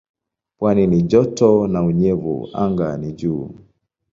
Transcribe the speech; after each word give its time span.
Pwani 0.57 0.87
ni 0.87 1.01
joto 1.01 1.67
na 1.67 1.83
unyevu 1.83 2.49
anga 2.53 2.97
ni 2.97 3.13
juu. 3.13 3.49